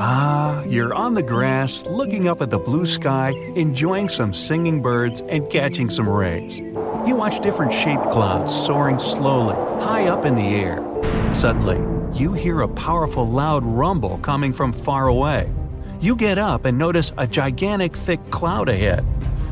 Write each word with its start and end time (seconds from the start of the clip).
Ah, 0.00 0.62
you're 0.62 0.94
on 0.94 1.14
the 1.14 1.24
grass, 1.24 1.84
looking 1.86 2.28
up 2.28 2.40
at 2.40 2.50
the 2.50 2.58
blue 2.58 2.86
sky, 2.86 3.30
enjoying 3.56 4.08
some 4.08 4.32
singing 4.32 4.80
birds 4.80 5.22
and 5.22 5.50
catching 5.50 5.90
some 5.90 6.08
rays. 6.08 6.60
You 7.04 7.16
watch 7.16 7.40
different 7.40 7.72
shaped 7.72 8.08
clouds 8.08 8.54
soaring 8.54 9.00
slowly, 9.00 9.56
high 9.84 10.06
up 10.06 10.24
in 10.24 10.36
the 10.36 10.54
air. 10.54 10.78
Suddenly, 11.34 11.80
you 12.16 12.32
hear 12.32 12.60
a 12.60 12.68
powerful 12.68 13.28
loud 13.28 13.64
rumble 13.64 14.18
coming 14.18 14.52
from 14.52 14.72
far 14.72 15.08
away. 15.08 15.52
You 16.00 16.14
get 16.14 16.38
up 16.38 16.64
and 16.64 16.78
notice 16.78 17.10
a 17.18 17.26
gigantic 17.26 17.96
thick 17.96 18.30
cloud 18.30 18.68
ahead. 18.68 19.04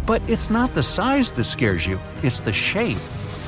But 0.07 0.23
it's 0.29 0.49
not 0.49 0.73
the 0.77 0.83
size 0.85 1.33
that 1.33 1.43
scares 1.43 1.85
you, 1.85 1.99
it's 2.23 2.43
the 2.43 2.53
shape. 2.53 2.99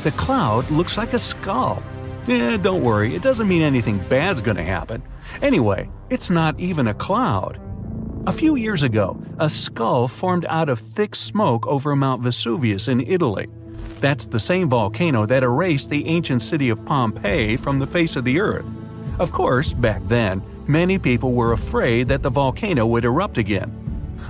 The 0.03 0.13
cloud 0.17 0.69
looks 0.69 0.99
like 0.99 1.13
a 1.13 1.21
skull. 1.21 1.81
Eh, 2.27 2.57
don't 2.57 2.83
worry, 2.83 3.15
it 3.15 3.23
doesn't 3.23 3.47
mean 3.47 3.63
anything 3.63 3.99
bad's 4.09 4.43
gonna 4.43 4.65
happen. 4.65 5.01
Anyway, 5.43 5.91
it's 6.11 6.31
not 6.31 6.59
even 6.59 6.89
a 6.89 6.95
cloud. 6.95 7.61
A 8.27 8.33
few 8.33 8.57
years 8.57 8.83
ago, 8.83 9.21
a 9.39 9.49
skull 9.49 10.09
formed 10.09 10.45
out 10.49 10.69
of 10.69 10.79
thick 10.79 11.15
smoke 11.15 11.67
over 11.67 11.97
Mount 11.97 12.23
Vesuvius 12.23 12.89
in 12.89 13.01
Italy. 13.01 13.49
That's 14.01 14.27
the 14.27 14.39
same 14.39 14.69
volcano 14.69 15.27
that 15.27 15.43
erased 15.43 15.89
the 15.89 16.07
ancient 16.07 16.43
city 16.43 16.69
of 16.69 16.85
Pompeii 16.85 17.57
from 17.57 17.79
the 17.79 17.87
face 17.87 18.17
of 18.17 18.25
the 18.25 18.41
earth. 18.41 18.67
Of 19.19 19.33
course, 19.33 19.75
back 19.75 20.03
then, 20.05 20.43
many 20.69 20.99
people 20.99 21.33
were 21.33 21.53
afraid 21.53 22.09
that 22.09 22.23
the 22.23 22.31
volcano 22.31 22.87
would 22.87 23.05
erupt 23.05 23.39
again. 23.39 23.75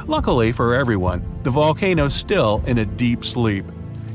Luckily 0.06 0.52
for 0.52 0.74
everyone, 0.74 1.22
the 1.42 1.50
volcano's 1.50 2.14
still 2.14 2.62
in 2.66 2.78
a 2.78 2.86
deep 2.86 3.24
sleep. 3.24 3.64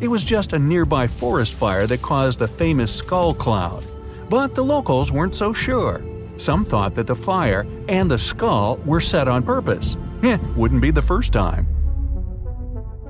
It 0.02 0.08
was 0.08 0.26
just 0.26 0.54
a 0.54 0.60
nearby 0.60 1.08
forest 1.08 1.54
fire 1.54 1.86
that 1.88 2.02
caused 2.02 2.40
the 2.40 2.48
famous 2.48 2.94
skull 2.94 3.34
cloud. 3.34 3.86
But 4.30 4.56
the 4.56 4.64
locals 4.64 5.12
weren't 5.12 5.36
so 5.36 5.54
sure. 5.54 6.02
Some 6.38 6.66
thought 6.66 6.96
that 6.96 7.08
the 7.08 7.16
fire 7.16 7.66
and 7.88 8.10
the 8.10 8.18
skull 8.18 8.78
were 8.86 9.02
set 9.02 9.28
on 9.28 9.44
purpose. 9.44 9.98
Eh, 10.24 10.38
wouldn't 10.56 10.82
be 10.82 10.92
the 10.92 11.02
first 11.02 11.34
time. 11.34 11.68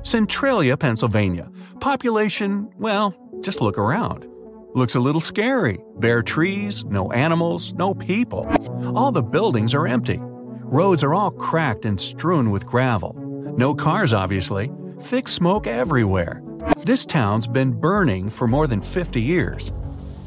Centralia, 0.04 0.76
Pennsylvania. 0.76 1.50
Population, 1.80 2.70
well, 2.78 3.16
just 3.42 3.62
look 3.62 3.78
around. 3.78 4.26
Looks 4.74 4.96
a 4.96 5.00
little 5.00 5.22
scary. 5.22 5.80
Bare 6.00 6.24
trees, 6.24 6.84
no 6.86 7.12
animals, 7.12 7.74
no 7.74 7.94
people. 7.94 8.50
All 8.96 9.12
the 9.12 9.22
buildings 9.22 9.74
are 9.74 9.88
empty. 9.88 10.20
Roads 10.20 11.04
are 11.04 11.14
all 11.14 11.32
cracked 11.32 11.86
and 11.86 12.00
strewn 12.02 12.52
with 12.52 12.66
gravel. 12.66 13.14
No 13.58 13.76
cars, 13.76 14.14
obviously. 14.14 14.72
Thick 15.00 15.28
smoke 15.28 15.68
everywhere. 15.68 16.42
This 16.86 17.06
town's 17.06 17.46
been 17.46 17.72
burning 17.72 18.30
for 18.30 18.48
more 18.48 18.68
than 18.68 18.82
50 18.82 19.22
years. 19.22 19.72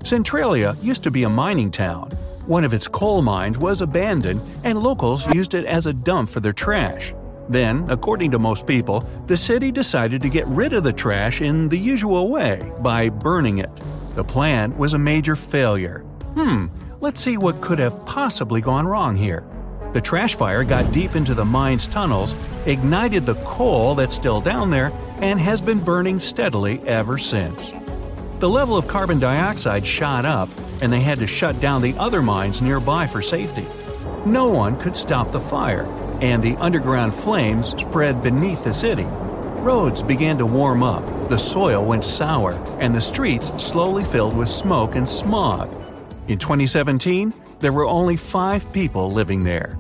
Centralia 0.05 0.77
used 0.81 1.03
to 1.03 1.11
be 1.11 1.25
a 1.25 1.29
mining 1.29 1.71
town. 1.71 2.17
One 2.47 2.65
of 2.65 2.73
its 2.73 2.87
coal 2.87 3.23
mines 3.23 3.59
was 3.59 3.83
abandoned, 3.83 4.41
and 4.63 4.81
locals 4.81 5.27
used 5.35 5.55
it 5.55 5.67
as 5.67 5.87
a 5.87 5.93
dump 5.93 6.29
for 6.29 6.39
their 6.39 6.53
trash. 6.53 7.13
Then, 7.49 7.85
according 7.89 8.31
to 8.33 8.39
most 8.39 8.67
people, 8.67 9.01
the 9.27 9.37
city 9.37 9.73
decided 9.73 10.23
to 10.23 10.29
get 10.29 10.47
rid 10.47 10.73
of 10.73 10.85
the 10.85 10.93
trash 10.93 11.43
in 11.43 11.69
the 11.69 11.79
usual 11.79 12.31
way 12.31 12.73
by 12.81 13.09
burning 13.09 13.59
it. 13.59 13.71
The 14.15 14.25
plan 14.25 14.77
was 14.79 14.95
a 14.95 14.99
major 14.99 15.35
failure. 15.35 16.01
Hmm, 16.35 16.67
let's 17.01 17.21
see 17.21 17.37
what 17.37 17.61
could 17.61 17.81
have 17.81 18.07
possibly 18.07 18.61
gone 18.61 18.87
wrong 18.87 19.17
here. 19.17 19.45
The 19.93 20.01
trash 20.01 20.35
fire 20.37 20.63
got 20.63 20.93
deep 20.93 21.17
into 21.17 21.35
the 21.35 21.45
mine's 21.45 21.89
tunnels, 21.89 22.35
ignited 22.65 23.27
the 23.27 23.37
coal 23.45 23.95
that's 23.97 24.15
still 24.15 24.41
down 24.41 24.71
there, 24.71 24.93
and 25.21 25.41
has 25.41 25.61
been 25.61 25.81
burning 25.81 26.21
steadily 26.21 26.81
ever 26.87 27.19
since. 27.19 27.73
The 28.39 28.51
level 28.51 28.77
of 28.77 28.87
carbon 28.87 29.19
dioxide 29.19 29.87
shot 29.87 30.27
up, 30.27 30.51
and 30.83 30.93
they 30.93 31.01
had 31.01 31.21
to 31.21 31.27
shut 31.27 31.59
down 31.59 31.81
the 31.81 31.97
other 31.97 32.21
mines 32.21 32.61
nearby 32.61 33.07
for 33.07 33.23
safety. 33.23 33.65
No 34.27 34.51
one 34.51 34.79
could 34.79 34.95
stop 34.95 35.33
the 35.33 35.41
fire, 35.41 35.87
and 36.21 36.43
the 36.43 36.55
underground 36.57 37.15
flames 37.15 37.69
spread 37.69 38.23
beneath 38.23 38.63
the 38.63 38.75
city. 38.75 39.07
Roads 39.65 40.03
began 40.03 40.37
to 40.37 40.45
warm 40.45 40.83
up, 40.83 41.31
the 41.31 41.39
soil 41.39 41.83
went 41.83 42.05
sour, 42.05 42.53
and 42.79 42.95
the 42.95 43.01
streets 43.01 43.51
slowly 43.57 44.05
filled 44.05 44.37
with 44.37 44.51
smoke 44.51 44.97
and 44.97 45.09
smog. 45.09 45.75
In 46.29 46.39
2017, 46.39 47.33
there 47.61 47.73
were 47.73 47.87
only 47.87 48.19
five 48.19 48.71
people 48.71 49.11
living 49.11 49.45
there. 49.45 49.79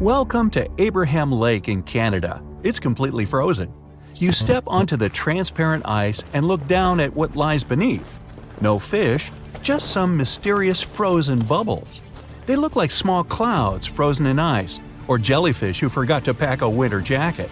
Welcome 0.00 0.50
to 0.50 0.68
Abraham 0.76 1.32
Lake 1.32 1.66
in 1.66 1.82
Canada. 1.82 2.42
It's 2.62 2.78
completely 2.78 3.24
frozen. 3.24 3.72
You 4.20 4.32
step 4.32 4.64
onto 4.66 4.98
the 4.98 5.08
transparent 5.08 5.88
ice 5.88 6.22
and 6.34 6.46
look 6.46 6.66
down 6.66 7.00
at 7.00 7.14
what 7.14 7.36
lies 7.36 7.64
beneath. 7.64 8.20
No 8.60 8.78
fish, 8.78 9.32
just 9.62 9.92
some 9.92 10.14
mysterious 10.14 10.82
frozen 10.82 11.38
bubbles. 11.38 12.02
They 12.44 12.54
look 12.54 12.76
like 12.76 12.90
small 12.90 13.24
clouds 13.24 13.86
frozen 13.86 14.26
in 14.26 14.38
ice, 14.38 14.78
or 15.08 15.16
jellyfish 15.16 15.80
who 15.80 15.88
forgot 15.88 16.22
to 16.26 16.34
pack 16.34 16.60
a 16.60 16.68
winter 16.68 17.00
jacket. 17.00 17.48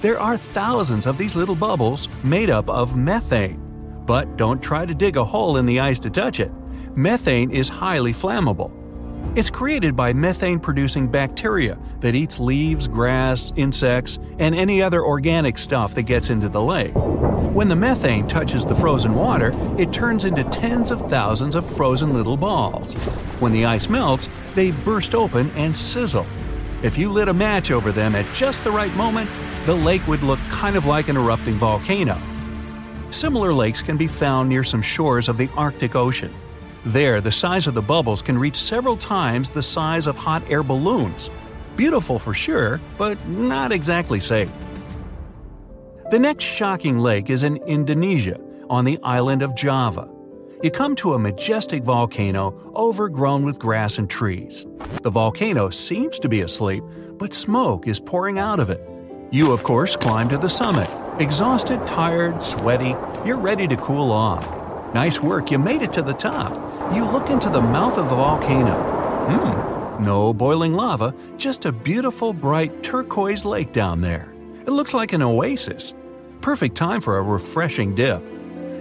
There 0.00 0.18
are 0.18 0.38
thousands 0.38 1.04
of 1.04 1.18
these 1.18 1.36
little 1.36 1.54
bubbles 1.54 2.08
made 2.24 2.48
up 2.48 2.70
of 2.70 2.96
methane. 2.96 3.60
But 4.06 4.38
don't 4.38 4.62
try 4.62 4.86
to 4.86 4.94
dig 4.94 5.18
a 5.18 5.24
hole 5.24 5.58
in 5.58 5.66
the 5.66 5.80
ice 5.80 5.98
to 5.98 6.08
touch 6.08 6.40
it. 6.40 6.50
Methane 6.96 7.50
is 7.50 7.68
highly 7.68 8.14
flammable. 8.14 8.72
It's 9.36 9.50
created 9.50 9.94
by 9.94 10.14
methane 10.14 10.60
producing 10.60 11.08
bacteria 11.08 11.78
that 12.00 12.14
eats 12.14 12.40
leaves, 12.40 12.88
grass, 12.88 13.52
insects, 13.54 14.18
and 14.38 14.54
any 14.54 14.80
other 14.80 15.04
organic 15.04 15.58
stuff 15.58 15.94
that 15.94 16.04
gets 16.04 16.30
into 16.30 16.48
the 16.48 16.62
lake. 16.62 16.94
When 16.94 17.68
the 17.68 17.76
methane 17.76 18.26
touches 18.26 18.64
the 18.64 18.74
frozen 18.74 19.14
water, 19.14 19.52
it 19.78 19.92
turns 19.92 20.24
into 20.24 20.42
tens 20.44 20.90
of 20.90 21.02
thousands 21.02 21.54
of 21.54 21.70
frozen 21.70 22.14
little 22.14 22.36
balls. 22.36 22.94
When 23.40 23.52
the 23.52 23.66
ice 23.66 23.90
melts, 23.90 24.30
they 24.54 24.70
burst 24.70 25.14
open 25.14 25.50
and 25.50 25.76
sizzle. 25.76 26.26
If 26.82 26.96
you 26.96 27.10
lit 27.10 27.28
a 27.28 27.34
match 27.34 27.70
over 27.70 27.92
them 27.92 28.14
at 28.14 28.34
just 28.34 28.64
the 28.64 28.70
right 28.70 28.94
moment, 28.94 29.28
the 29.66 29.74
lake 29.74 30.06
would 30.06 30.22
look 30.22 30.40
kind 30.48 30.76
of 30.76 30.86
like 30.86 31.08
an 31.08 31.16
erupting 31.16 31.58
volcano. 31.58 32.18
Similar 33.10 33.52
lakes 33.52 33.82
can 33.82 33.96
be 33.96 34.06
found 34.06 34.48
near 34.48 34.64
some 34.64 34.82
shores 34.82 35.28
of 35.28 35.36
the 35.36 35.48
Arctic 35.56 35.94
Ocean. 35.94 36.32
There, 36.86 37.20
the 37.20 37.32
size 37.32 37.66
of 37.66 37.74
the 37.74 37.82
bubbles 37.82 38.22
can 38.22 38.38
reach 38.38 38.54
several 38.54 38.96
times 38.96 39.50
the 39.50 39.60
size 39.60 40.06
of 40.06 40.16
hot 40.16 40.44
air 40.48 40.62
balloons. 40.62 41.30
Beautiful 41.74 42.20
for 42.20 42.32
sure, 42.32 42.80
but 42.96 43.26
not 43.26 43.72
exactly 43.72 44.20
safe. 44.20 44.52
The 46.12 46.20
next 46.20 46.44
shocking 46.44 47.00
lake 47.00 47.28
is 47.28 47.42
in 47.42 47.56
Indonesia, 47.56 48.38
on 48.70 48.84
the 48.84 49.00
island 49.02 49.42
of 49.42 49.56
Java. 49.56 50.08
You 50.62 50.70
come 50.70 50.94
to 50.96 51.14
a 51.14 51.18
majestic 51.18 51.82
volcano 51.82 52.72
overgrown 52.76 53.42
with 53.42 53.58
grass 53.58 53.98
and 53.98 54.08
trees. 54.08 54.64
The 55.02 55.10
volcano 55.10 55.70
seems 55.70 56.20
to 56.20 56.28
be 56.28 56.42
asleep, 56.42 56.84
but 57.18 57.32
smoke 57.34 57.88
is 57.88 57.98
pouring 57.98 58.38
out 58.38 58.60
of 58.60 58.70
it. 58.70 58.80
You, 59.32 59.50
of 59.50 59.64
course, 59.64 59.96
climb 59.96 60.28
to 60.28 60.38
the 60.38 60.48
summit. 60.48 60.88
Exhausted, 61.20 61.84
tired, 61.88 62.44
sweaty, 62.44 62.94
you're 63.24 63.38
ready 63.38 63.66
to 63.66 63.76
cool 63.76 64.12
off. 64.12 64.65
Nice 64.96 65.20
work, 65.20 65.50
you 65.50 65.58
made 65.58 65.82
it 65.82 65.92
to 65.92 66.00
the 66.00 66.14
top. 66.14 66.54
You 66.94 67.04
look 67.04 67.28
into 67.28 67.50
the 67.50 67.60
mouth 67.60 67.98
of 67.98 68.08
the 68.08 68.16
volcano. 68.16 68.72
Hmm, 69.28 70.02
no 70.02 70.32
boiling 70.32 70.72
lava, 70.72 71.14
just 71.36 71.66
a 71.66 71.70
beautiful, 71.70 72.32
bright 72.32 72.82
turquoise 72.82 73.44
lake 73.44 73.72
down 73.72 74.00
there. 74.00 74.32
It 74.62 74.70
looks 74.70 74.94
like 74.94 75.12
an 75.12 75.20
oasis. 75.20 75.92
Perfect 76.40 76.76
time 76.76 77.02
for 77.02 77.18
a 77.18 77.22
refreshing 77.22 77.94
dip. 77.94 78.22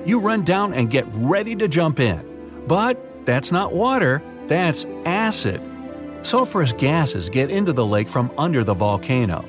You 0.05 0.21
run 0.21 0.45
down 0.45 0.73
and 0.73 0.89
get 0.89 1.05
ready 1.11 1.53
to 1.57 1.67
jump 1.67 1.99
in. 1.99 2.23
But 2.65 3.25
that's 3.25 3.51
not 3.51 3.73
water, 3.73 4.23
that's 4.47 4.85
acid. 5.03 5.59
Sulfurous 6.21 6.77
gases 6.77 7.27
get 7.27 7.49
into 7.49 7.73
the 7.73 7.85
lake 7.85 8.07
from 8.07 8.31
under 8.37 8.63
the 8.63 8.73
volcano. 8.73 9.43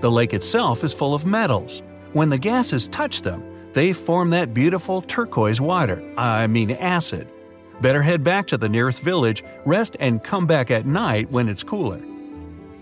The 0.00 0.10
lake 0.12 0.34
itself 0.34 0.84
is 0.84 0.94
full 0.94 1.14
of 1.14 1.26
metals. 1.26 1.82
When 2.12 2.28
the 2.28 2.38
gases 2.38 2.86
touch 2.86 3.22
them, 3.22 3.42
they 3.72 3.92
form 3.92 4.30
that 4.30 4.54
beautiful 4.54 5.02
turquoise 5.02 5.60
water, 5.60 6.02
I 6.16 6.46
mean 6.46 6.72
acid. 6.72 7.28
Better 7.80 8.02
head 8.02 8.22
back 8.22 8.46
to 8.48 8.56
the 8.56 8.68
nearest 8.68 9.02
village, 9.02 9.42
rest, 9.64 9.96
and 9.98 10.22
come 10.22 10.46
back 10.46 10.70
at 10.70 10.86
night 10.86 11.30
when 11.30 11.48
it's 11.48 11.62
cooler. 11.62 12.00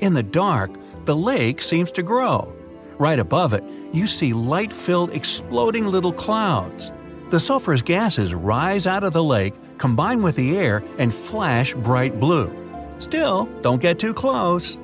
In 0.00 0.14
the 0.14 0.22
dark, 0.22 0.70
the 1.04 1.16
lake 1.16 1.62
seems 1.62 1.90
to 1.92 2.02
grow. 2.02 2.52
Right 2.98 3.18
above 3.18 3.54
it, 3.54 3.64
you 3.92 4.06
see 4.06 4.32
light 4.32 4.72
filled, 4.72 5.12
exploding 5.12 5.86
little 5.86 6.12
clouds. 6.12 6.92
The 7.30 7.38
sulfurous 7.38 7.84
gases 7.84 8.34
rise 8.34 8.86
out 8.86 9.04
of 9.04 9.12
the 9.12 9.24
lake, 9.24 9.54
combine 9.78 10.20
with 10.20 10.36
the 10.36 10.58
air, 10.58 10.82
and 10.98 11.14
flash 11.14 11.72
bright 11.74 12.20
blue. 12.20 12.50
Still, 12.98 13.46
don't 13.62 13.80
get 13.80 13.98
too 13.98 14.12
close. 14.12 14.78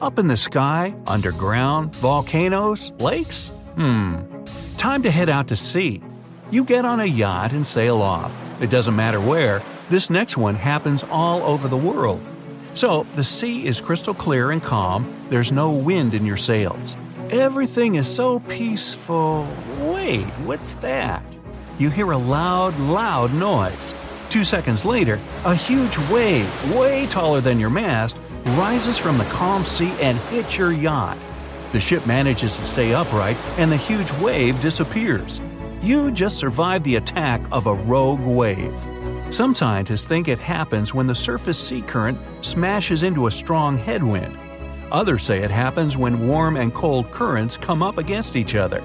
Up 0.00 0.18
in 0.18 0.28
the 0.28 0.36
sky, 0.36 0.94
underground, 1.06 1.94
volcanoes, 1.96 2.92
lakes? 3.00 3.48
Hmm. 3.74 4.37
Time 4.76 5.02
to 5.02 5.10
head 5.10 5.28
out 5.28 5.48
to 5.48 5.56
sea. 5.56 6.00
You 6.50 6.64
get 6.64 6.84
on 6.84 7.00
a 7.00 7.04
yacht 7.04 7.52
and 7.52 7.66
sail 7.66 8.00
off. 8.00 8.34
It 8.62 8.70
doesn't 8.70 8.96
matter 8.96 9.20
where, 9.20 9.62
this 9.90 10.10
next 10.10 10.36
one 10.36 10.54
happens 10.54 11.04
all 11.10 11.42
over 11.42 11.68
the 11.68 11.76
world. 11.76 12.20
So, 12.74 13.04
the 13.16 13.24
sea 13.24 13.66
is 13.66 13.80
crystal 13.80 14.14
clear 14.14 14.50
and 14.50 14.62
calm, 14.62 15.12
there's 15.30 15.52
no 15.52 15.72
wind 15.72 16.14
in 16.14 16.24
your 16.24 16.36
sails. 16.36 16.94
Everything 17.30 17.96
is 17.96 18.06
so 18.06 18.40
peaceful. 18.40 19.46
Wait, 19.80 20.24
what's 20.44 20.74
that? 20.74 21.22
You 21.78 21.90
hear 21.90 22.10
a 22.12 22.18
loud, 22.18 22.78
loud 22.78 23.34
noise. 23.34 23.94
Two 24.30 24.44
seconds 24.44 24.84
later, 24.84 25.18
a 25.44 25.54
huge 25.54 25.96
wave, 26.10 26.74
way 26.74 27.06
taller 27.06 27.40
than 27.40 27.58
your 27.58 27.70
mast, 27.70 28.16
rises 28.56 28.98
from 28.98 29.18
the 29.18 29.24
calm 29.24 29.64
sea 29.64 29.92
and 30.00 30.18
hits 30.18 30.56
your 30.56 30.72
yacht. 30.72 31.18
The 31.72 31.80
ship 31.80 32.06
manages 32.06 32.56
to 32.56 32.66
stay 32.66 32.94
upright 32.94 33.36
and 33.58 33.70
the 33.70 33.76
huge 33.76 34.10
wave 34.12 34.60
disappears. 34.60 35.40
You 35.82 36.10
just 36.10 36.38
survived 36.38 36.84
the 36.84 36.96
attack 36.96 37.42
of 37.52 37.66
a 37.66 37.74
rogue 37.74 38.24
wave. 38.24 38.78
Some 39.30 39.54
scientists 39.54 40.06
think 40.06 40.26
it 40.26 40.38
happens 40.38 40.94
when 40.94 41.06
the 41.06 41.14
surface 41.14 41.58
sea 41.58 41.82
current 41.82 42.18
smashes 42.40 43.02
into 43.02 43.26
a 43.26 43.30
strong 43.30 43.76
headwind. 43.76 44.38
Others 44.90 45.22
say 45.22 45.42
it 45.42 45.50
happens 45.50 45.96
when 45.96 46.26
warm 46.26 46.56
and 46.56 46.72
cold 46.72 47.10
currents 47.10 47.58
come 47.58 47.82
up 47.82 47.98
against 47.98 48.36
each 48.36 48.54
other. 48.54 48.82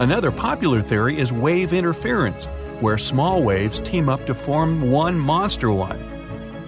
Another 0.00 0.32
popular 0.32 0.80
theory 0.80 1.18
is 1.18 1.32
wave 1.32 1.74
interference, 1.74 2.46
where 2.80 2.96
small 2.96 3.42
waves 3.42 3.80
team 3.80 4.08
up 4.08 4.24
to 4.26 4.34
form 4.34 4.90
one 4.90 5.18
monster 5.18 5.70
one. 5.70 6.02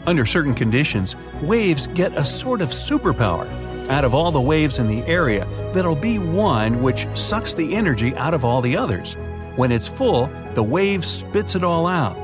Under 0.06 0.26
certain 0.26 0.54
conditions, 0.54 1.16
waves 1.42 1.86
get 1.88 2.16
a 2.16 2.24
sort 2.24 2.60
of 2.60 2.68
superpower. 2.68 3.48
Out 3.88 4.04
of 4.04 4.14
all 4.14 4.32
the 4.32 4.40
waves 4.40 4.80
in 4.80 4.88
the 4.88 5.06
area, 5.06 5.46
there'll 5.72 5.94
be 5.94 6.18
one 6.18 6.82
which 6.82 7.06
sucks 7.16 7.54
the 7.54 7.76
energy 7.76 8.16
out 8.16 8.34
of 8.34 8.44
all 8.44 8.60
the 8.60 8.76
others. 8.76 9.14
When 9.54 9.70
it's 9.70 9.86
full, 9.86 10.28
the 10.54 10.62
wave 10.62 11.04
spits 11.04 11.54
it 11.54 11.62
all 11.62 11.86
out. 11.86 12.16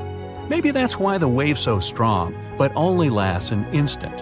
Maybe 0.49 0.71
that's 0.71 0.99
why 0.99 1.17
the 1.17 1.29
wave's 1.29 1.61
so 1.61 1.79
strong, 1.79 2.35
but 2.57 2.75
only 2.75 3.09
lasts 3.09 3.51
an 3.51 3.65
instant. 3.73 4.19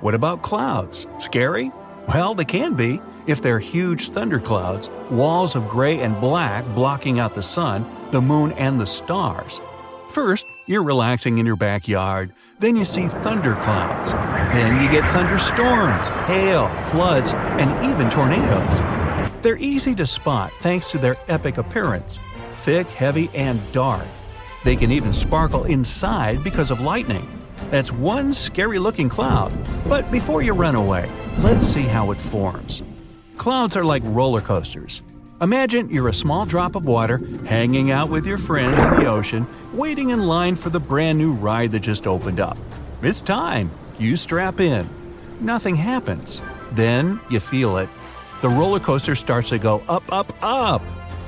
What 0.00 0.14
about 0.14 0.42
clouds? 0.42 1.06
Scary? 1.18 1.70
Well, 2.08 2.34
they 2.34 2.44
can 2.44 2.74
be 2.74 3.00
if 3.28 3.40
they're 3.40 3.60
huge 3.60 4.10
thunderclouds, 4.10 4.90
walls 5.10 5.54
of 5.54 5.68
gray 5.68 6.00
and 6.00 6.20
black 6.20 6.64
blocking 6.74 7.20
out 7.20 7.36
the 7.36 7.42
sun, 7.42 7.86
the 8.10 8.20
moon, 8.20 8.52
and 8.52 8.80
the 8.80 8.86
stars. 8.86 9.60
First, 10.10 10.46
you're 10.66 10.82
relaxing 10.82 11.38
in 11.38 11.46
your 11.46 11.56
backyard, 11.56 12.32
then 12.58 12.76
you 12.76 12.84
see 12.84 13.08
thunderclouds. 13.08 14.12
Then 14.12 14.82
you 14.82 14.90
get 14.90 15.10
thunderstorms, 15.12 16.08
hail, 16.26 16.68
floods, 16.90 17.32
and 17.34 17.92
even 17.92 18.10
tornadoes. 18.10 19.42
They're 19.42 19.56
easy 19.56 19.94
to 19.94 20.06
spot 20.06 20.52
thanks 20.60 20.90
to 20.90 20.98
their 20.98 21.16
epic 21.28 21.58
appearance 21.58 22.18
thick, 22.56 22.88
heavy, 22.88 23.30
and 23.34 23.60
dark. 23.72 24.06
They 24.64 24.74
can 24.76 24.90
even 24.90 25.12
sparkle 25.12 25.64
inside 25.64 26.42
because 26.42 26.70
of 26.70 26.80
lightning. 26.80 27.28
That's 27.70 27.92
one 27.92 28.32
scary 28.32 28.78
looking 28.78 29.08
cloud. 29.08 29.52
But 29.88 30.10
before 30.10 30.42
you 30.42 30.52
run 30.52 30.74
away, 30.74 31.08
let's 31.38 31.66
see 31.66 31.82
how 31.82 32.10
it 32.10 32.20
forms. 32.20 32.82
Clouds 33.36 33.76
are 33.76 33.84
like 33.84 34.02
roller 34.04 34.40
coasters. 34.40 35.02
Imagine 35.42 35.90
you're 35.90 36.08
a 36.08 36.14
small 36.14 36.46
drop 36.46 36.76
of 36.76 36.86
water 36.86 37.18
hanging 37.44 37.90
out 37.90 38.08
with 38.08 38.24
your 38.24 38.38
friends 38.38 38.82
in 38.82 38.88
the 38.94 39.04
ocean, 39.04 39.46
waiting 39.74 40.08
in 40.08 40.26
line 40.26 40.54
for 40.54 40.70
the 40.70 40.80
brand 40.80 41.18
new 41.18 41.34
ride 41.34 41.72
that 41.72 41.80
just 41.80 42.06
opened 42.06 42.40
up. 42.40 42.56
It's 43.02 43.20
time. 43.20 43.70
You 43.98 44.16
strap 44.16 44.60
in. 44.60 44.88
Nothing 45.40 45.74
happens. 45.74 46.40
Then 46.72 47.20
you 47.28 47.38
feel 47.38 47.76
it. 47.76 47.90
The 48.40 48.48
roller 48.48 48.80
coaster 48.80 49.14
starts 49.14 49.50
to 49.50 49.58
go 49.58 49.82
up, 49.90 50.10
up, 50.10 50.32
up. 50.42 50.80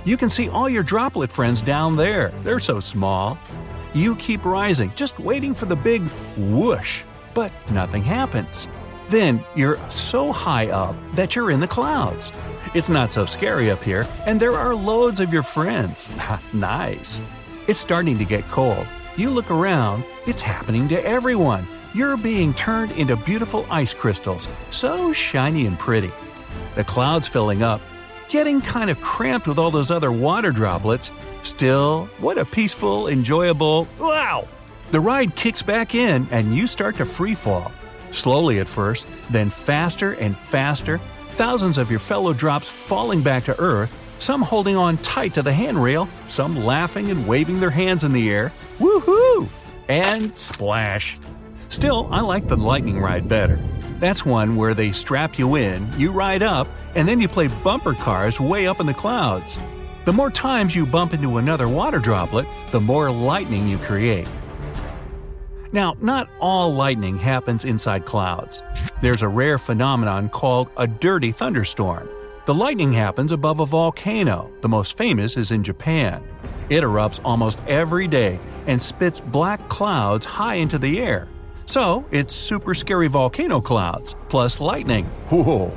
You 0.06 0.16
can 0.16 0.30
see 0.30 0.48
all 0.48 0.70
your 0.70 0.82
droplet 0.82 1.30
friends 1.30 1.60
down 1.60 1.96
there. 1.96 2.28
They're 2.40 2.60
so 2.60 2.80
small. 2.80 3.36
You 3.92 4.16
keep 4.16 4.46
rising, 4.46 4.90
just 4.94 5.18
waiting 5.18 5.52
for 5.52 5.66
the 5.66 5.76
big 5.76 6.00
whoosh, 6.38 7.02
but 7.34 7.52
nothing 7.70 8.02
happens. 8.02 8.68
Then 9.08 9.42
you're 9.54 9.78
so 9.90 10.32
high 10.32 10.68
up 10.68 10.94
that 11.14 11.34
you're 11.34 11.50
in 11.50 11.60
the 11.60 11.66
clouds. 11.68 12.32
It's 12.74 12.88
not 12.88 13.12
so 13.12 13.24
scary 13.24 13.70
up 13.70 13.82
here, 13.82 14.06
and 14.26 14.38
there 14.38 14.56
are 14.56 14.74
loads 14.74 15.20
of 15.20 15.32
your 15.32 15.42
friends. 15.42 16.10
nice. 16.52 17.20
It's 17.66 17.80
starting 17.80 18.18
to 18.18 18.24
get 18.24 18.48
cold. 18.48 18.86
You 19.16 19.30
look 19.30 19.50
around, 19.50 20.04
it's 20.26 20.42
happening 20.42 20.88
to 20.88 21.04
everyone. 21.04 21.66
You're 21.94 22.18
being 22.18 22.52
turned 22.52 22.92
into 22.92 23.16
beautiful 23.16 23.66
ice 23.70 23.94
crystals, 23.94 24.46
so 24.70 25.12
shiny 25.12 25.66
and 25.66 25.78
pretty. 25.78 26.12
The 26.74 26.84
clouds 26.84 27.26
filling 27.26 27.62
up, 27.62 27.80
getting 28.28 28.60
kind 28.60 28.90
of 28.90 29.00
cramped 29.00 29.48
with 29.48 29.58
all 29.58 29.70
those 29.70 29.90
other 29.90 30.12
water 30.12 30.52
droplets. 30.52 31.10
Still, 31.42 32.06
what 32.18 32.36
a 32.36 32.44
peaceful, 32.44 33.08
enjoyable 33.08 33.88
wow! 33.98 34.46
The 34.90 35.00
ride 35.00 35.34
kicks 35.34 35.62
back 35.62 35.94
in 35.94 36.28
and 36.30 36.54
you 36.54 36.66
start 36.66 36.96
to 36.96 37.04
free 37.04 37.34
fall. 37.34 37.72
Slowly 38.10 38.60
at 38.60 38.68
first, 38.68 39.06
then 39.30 39.50
faster 39.50 40.12
and 40.12 40.36
faster, 40.36 40.98
thousands 41.30 41.78
of 41.78 41.90
your 41.90 42.00
fellow 42.00 42.32
drops 42.32 42.68
falling 42.68 43.22
back 43.22 43.44
to 43.44 43.60
Earth, 43.60 43.92
some 44.18 44.42
holding 44.42 44.76
on 44.76 44.96
tight 44.98 45.34
to 45.34 45.42
the 45.42 45.52
handrail, 45.52 46.06
some 46.26 46.64
laughing 46.64 47.10
and 47.10 47.26
waving 47.26 47.60
their 47.60 47.70
hands 47.70 48.04
in 48.04 48.12
the 48.12 48.30
air. 48.30 48.52
Woohoo! 48.78 49.48
And 49.88 50.36
splash. 50.36 51.18
Still, 51.68 52.08
I 52.10 52.20
like 52.20 52.48
the 52.48 52.56
lightning 52.56 52.98
ride 52.98 53.28
better. 53.28 53.60
That's 54.00 54.24
one 54.24 54.56
where 54.56 54.74
they 54.74 54.92
strap 54.92 55.38
you 55.38 55.56
in, 55.56 55.90
you 55.98 56.12
ride 56.12 56.42
up, 56.42 56.68
and 56.94 57.08
then 57.08 57.20
you 57.20 57.28
play 57.28 57.48
bumper 57.48 57.94
cars 57.94 58.40
way 58.40 58.66
up 58.66 58.80
in 58.80 58.86
the 58.86 58.94
clouds. 58.94 59.58
The 60.04 60.12
more 60.12 60.30
times 60.30 60.74
you 60.74 60.86
bump 60.86 61.12
into 61.12 61.36
another 61.36 61.68
water 61.68 61.98
droplet, 61.98 62.46
the 62.70 62.80
more 62.80 63.10
lightning 63.10 63.68
you 63.68 63.78
create. 63.78 64.26
Now, 65.72 65.94
not 66.00 66.30
all 66.40 66.74
lightning 66.74 67.18
happens 67.18 67.64
inside 67.64 68.06
clouds. 68.06 68.62
There's 69.02 69.22
a 69.22 69.28
rare 69.28 69.58
phenomenon 69.58 70.30
called 70.30 70.68
a 70.76 70.86
dirty 70.86 71.30
thunderstorm. 71.30 72.08
The 72.46 72.54
lightning 72.54 72.92
happens 72.92 73.32
above 73.32 73.60
a 73.60 73.66
volcano, 73.66 74.50
the 74.62 74.68
most 74.68 74.96
famous 74.96 75.36
is 75.36 75.50
in 75.50 75.62
Japan. 75.62 76.24
It 76.70 76.82
erupts 76.82 77.20
almost 77.22 77.58
every 77.66 78.08
day 78.08 78.40
and 78.66 78.80
spits 78.80 79.20
black 79.20 79.68
clouds 79.68 80.24
high 80.24 80.54
into 80.54 80.78
the 80.78 81.00
air. 81.00 81.28
So, 81.66 82.06
it's 82.10 82.34
super 82.34 82.74
scary 82.74 83.08
volcano 83.08 83.60
clouds, 83.60 84.16
plus 84.30 84.60
lightning. 84.60 85.04
Whoa! 85.28 85.70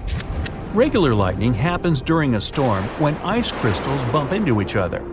Regular 0.73 1.13
lightning 1.13 1.53
happens 1.53 2.01
during 2.01 2.35
a 2.35 2.41
storm 2.41 2.85
when 2.99 3.17
ice 3.17 3.51
crystals 3.51 4.05
bump 4.05 4.31
into 4.31 4.61
each 4.61 4.77
other. 4.77 5.03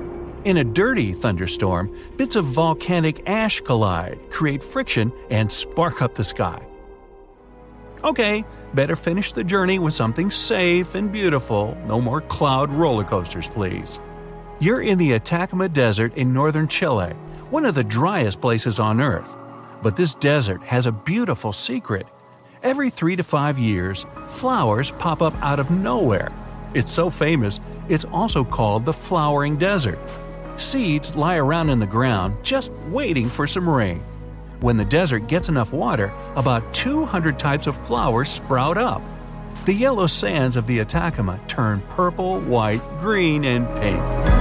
In 0.48 0.56
a 0.56 0.64
dirty 0.64 1.12
thunderstorm, 1.12 1.94
bits 2.16 2.34
of 2.34 2.46
volcanic 2.46 3.28
ash 3.28 3.60
collide, 3.60 4.18
create 4.30 4.62
friction, 4.62 5.12
and 5.28 5.52
spark 5.52 6.00
up 6.00 6.14
the 6.14 6.24
sky. 6.24 6.66
Okay, 8.02 8.46
better 8.72 8.96
finish 8.96 9.32
the 9.32 9.44
journey 9.44 9.78
with 9.78 9.92
something 9.92 10.30
safe 10.30 10.94
and 10.94 11.12
beautiful. 11.12 11.76
No 11.86 12.00
more 12.00 12.22
cloud 12.22 12.72
roller 12.72 13.04
coasters, 13.04 13.50
please. 13.50 14.00
You're 14.58 14.80
in 14.80 14.96
the 14.96 15.12
Atacama 15.12 15.68
Desert 15.68 16.16
in 16.16 16.32
northern 16.32 16.66
Chile, 16.66 17.10
one 17.50 17.66
of 17.66 17.74
the 17.74 17.84
driest 17.84 18.40
places 18.40 18.80
on 18.80 19.02
Earth. 19.02 19.36
But 19.82 19.96
this 19.96 20.14
desert 20.14 20.62
has 20.62 20.86
a 20.86 20.92
beautiful 20.92 21.52
secret. 21.52 22.06
Every 22.62 22.88
three 22.88 23.16
to 23.16 23.22
five 23.22 23.58
years, 23.58 24.06
flowers 24.28 24.92
pop 24.92 25.20
up 25.20 25.34
out 25.42 25.60
of 25.60 25.70
nowhere. 25.70 26.32
It's 26.72 26.90
so 26.90 27.10
famous, 27.10 27.60
it's 27.90 28.06
also 28.06 28.44
called 28.44 28.86
the 28.86 28.94
Flowering 28.94 29.58
Desert. 29.58 29.98
Seeds 30.58 31.14
lie 31.14 31.36
around 31.36 31.70
in 31.70 31.78
the 31.78 31.86
ground 31.86 32.36
just 32.42 32.72
waiting 32.88 33.28
for 33.28 33.46
some 33.46 33.70
rain. 33.70 34.02
When 34.58 34.76
the 34.76 34.84
desert 34.84 35.28
gets 35.28 35.48
enough 35.48 35.72
water, 35.72 36.12
about 36.34 36.74
200 36.74 37.38
types 37.38 37.68
of 37.68 37.76
flowers 37.86 38.28
sprout 38.28 38.76
up. 38.76 39.00
The 39.66 39.72
yellow 39.72 40.08
sands 40.08 40.56
of 40.56 40.66
the 40.66 40.80
Atacama 40.80 41.38
turn 41.46 41.80
purple, 41.90 42.40
white, 42.40 42.82
green, 42.98 43.44
and 43.44 43.68
pink. 43.78 44.37